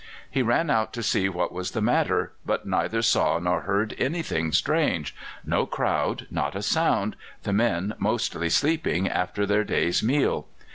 [0.31, 4.51] He ran out to see what was the matter, but neither saw nor heard anything
[4.51, 10.47] strange no crowd, not a sound, the men mostly sleeping after their day's meal.